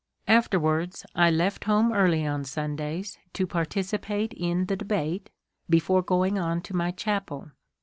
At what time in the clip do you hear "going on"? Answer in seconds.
6.01-6.61